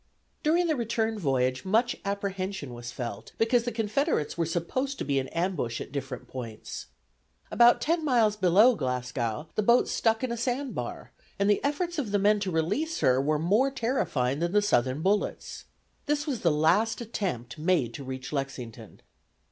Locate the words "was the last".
16.25-16.99